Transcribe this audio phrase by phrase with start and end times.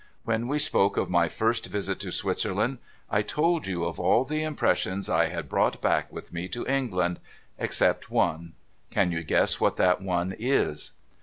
[0.23, 2.79] When we spoke of my first visit to Switzerland,
[3.11, 7.19] I told you of all the impressions I had brought back with me to England—
[7.59, 8.53] except one.
[8.89, 10.93] Can you guess what that one is